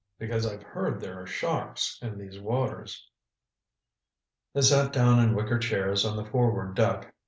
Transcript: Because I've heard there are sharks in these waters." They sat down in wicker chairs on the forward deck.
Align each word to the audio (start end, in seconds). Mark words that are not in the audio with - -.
Because 0.17 0.47
I've 0.47 0.63
heard 0.63 0.99
there 0.99 1.21
are 1.21 1.27
sharks 1.27 1.99
in 2.01 2.17
these 2.17 2.39
waters." 2.39 3.07
They 4.51 4.61
sat 4.63 4.91
down 4.91 5.19
in 5.19 5.35
wicker 5.35 5.59
chairs 5.59 6.05
on 6.07 6.17
the 6.17 6.25
forward 6.25 6.73
deck. 6.75 7.13